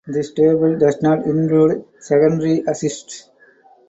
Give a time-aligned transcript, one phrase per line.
[0.07, 3.29] This table does not include secondary assists.